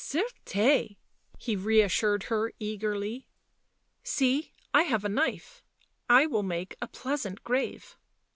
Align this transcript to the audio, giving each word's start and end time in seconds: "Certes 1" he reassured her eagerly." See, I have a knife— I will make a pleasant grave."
"Certes 0.01 0.55
1" 0.55 0.95
he 1.37 1.55
reassured 1.55 2.23
her 2.23 2.51
eagerly." 2.57 3.27
See, 4.03 4.51
I 4.73 4.81
have 4.81 5.05
a 5.05 5.09
knife— 5.09 5.63
I 6.19 6.25
will 6.25 6.41
make 6.41 6.75
a 6.81 6.87
pleasant 6.87 7.43
grave." 7.43 7.95